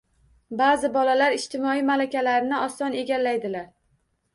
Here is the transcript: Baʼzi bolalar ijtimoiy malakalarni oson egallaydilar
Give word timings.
Baʼzi 0.61 0.89
bolalar 0.95 1.37
ijtimoiy 1.37 1.85
malakalarni 1.93 2.61
oson 2.67 3.01
egallaydilar 3.05 3.75